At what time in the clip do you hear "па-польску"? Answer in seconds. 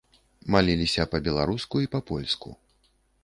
1.97-2.49